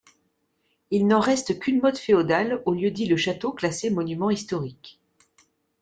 [0.89, 4.99] Il n'en reste qu'une motte féodale au lieu dit le Château, classée monument historique.